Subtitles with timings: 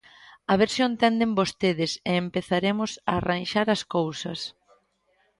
[0.51, 4.39] A ver se o entenden vostedes e empezaremos a arranxar as cousas.